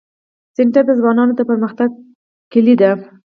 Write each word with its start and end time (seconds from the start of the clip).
کورس 0.55 0.85
د 0.87 0.89
ځوانانو 0.99 1.33
د 1.35 1.41
پرمختګ 1.49 1.89
کلۍ 2.51 2.75
ده. 2.81 2.91